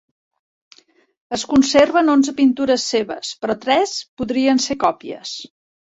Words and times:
Es 1.37 1.43
conserven 1.51 2.11
onze 2.15 2.35
pintures 2.41 2.89
seves 2.97 3.33
però 3.45 3.61
tres 3.67 3.97
podrien 4.23 4.67
ser 4.69 4.83
còpies. 4.89 5.41